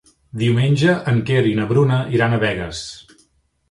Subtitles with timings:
[0.43, 2.85] Diumenge en Quer i na Bruna aniran a Begues.